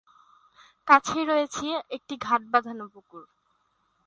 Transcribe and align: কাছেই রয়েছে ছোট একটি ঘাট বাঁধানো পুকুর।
কাছেই 0.87 1.23
রয়েছে 1.25 1.65
ছোট 1.71 1.85
একটি 1.95 2.13
ঘাট 2.17 2.41
বাঁধানো 2.51 2.85
পুকুর। 2.93 3.23